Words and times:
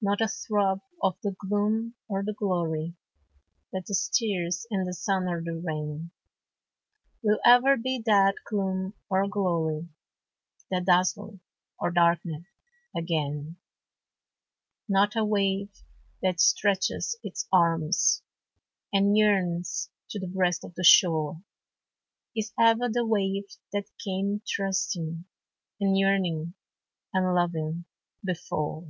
Not 0.00 0.20
a 0.20 0.28
throb 0.28 0.80
of 1.02 1.20
the 1.24 1.32
gloom 1.36 1.96
or 2.06 2.22
the 2.22 2.32
glory 2.32 2.94
That 3.72 3.88
stirs 3.88 4.64
in 4.70 4.84
the 4.84 4.92
sun 4.94 5.26
or 5.26 5.42
the 5.42 5.58
rain, 5.60 6.12
Will 7.20 7.40
ever 7.44 7.76
be 7.76 8.00
that 8.06 8.36
gloom 8.46 8.94
or 9.10 9.26
glory 9.26 9.88
That 10.70 10.84
dazzled 10.84 11.40
or 11.80 11.90
darkened 11.90 12.46
again. 12.96 13.56
Not 14.88 15.16
a 15.16 15.24
wave 15.24 15.70
that 16.22 16.38
stretches 16.38 17.16
its 17.24 17.48
arms, 17.52 18.22
And 18.92 19.16
yearns 19.18 19.90
to 20.10 20.20
the 20.20 20.28
breast 20.28 20.62
of 20.62 20.76
the 20.76 20.84
shore, 20.84 21.42
Is 22.36 22.52
ever 22.56 22.88
the 22.88 23.04
wave 23.04 23.48
that 23.72 23.86
came 23.98 24.42
trusting, 24.46 25.24
And 25.80 25.98
yearning, 25.98 26.54
and 27.12 27.34
loving, 27.34 27.84
before. 28.24 28.86